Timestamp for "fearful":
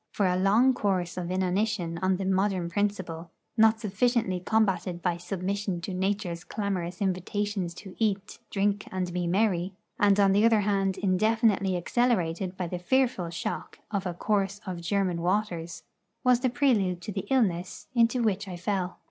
12.79-13.29